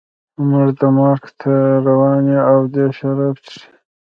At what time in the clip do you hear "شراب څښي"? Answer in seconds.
2.97-3.61